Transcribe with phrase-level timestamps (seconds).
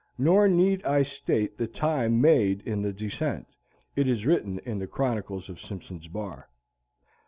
[0.17, 3.45] Nor need I state the time made in the descent;
[3.95, 6.49] it is written in the chronicles of Simpson's Bar.